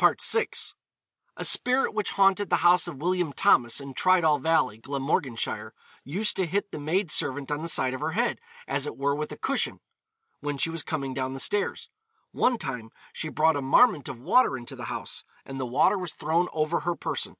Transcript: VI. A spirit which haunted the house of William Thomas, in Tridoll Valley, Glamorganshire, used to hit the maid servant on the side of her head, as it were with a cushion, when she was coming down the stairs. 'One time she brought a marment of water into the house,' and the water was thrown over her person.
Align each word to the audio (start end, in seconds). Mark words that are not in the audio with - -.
VI. 0.00 0.48
A 1.36 1.44
spirit 1.44 1.94
which 1.94 2.10
haunted 2.10 2.50
the 2.50 2.56
house 2.66 2.88
of 2.88 2.96
William 3.00 3.32
Thomas, 3.32 3.80
in 3.80 3.94
Tridoll 3.94 4.40
Valley, 4.40 4.76
Glamorganshire, 4.78 5.72
used 6.02 6.34
to 6.36 6.46
hit 6.46 6.72
the 6.72 6.80
maid 6.80 7.12
servant 7.12 7.52
on 7.52 7.62
the 7.62 7.68
side 7.68 7.94
of 7.94 8.00
her 8.00 8.10
head, 8.10 8.40
as 8.66 8.86
it 8.86 8.96
were 8.96 9.14
with 9.14 9.30
a 9.30 9.36
cushion, 9.36 9.78
when 10.40 10.58
she 10.58 10.68
was 10.68 10.82
coming 10.82 11.14
down 11.14 11.32
the 11.32 11.38
stairs. 11.38 11.90
'One 12.32 12.58
time 12.58 12.90
she 13.12 13.28
brought 13.28 13.54
a 13.54 13.62
marment 13.62 14.08
of 14.08 14.18
water 14.18 14.56
into 14.56 14.74
the 14.74 14.86
house,' 14.86 15.22
and 15.44 15.60
the 15.60 15.64
water 15.64 15.96
was 15.96 16.12
thrown 16.12 16.48
over 16.52 16.80
her 16.80 16.96
person. 16.96 17.36